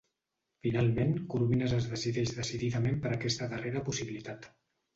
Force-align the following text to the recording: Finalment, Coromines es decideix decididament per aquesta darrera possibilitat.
Finalment, 0.67 1.13
Coromines 1.33 1.75
es 1.81 1.89
decideix 1.93 2.33
decididament 2.39 2.99
per 3.07 3.15
aquesta 3.21 3.53
darrera 3.55 3.87
possibilitat. 3.93 4.53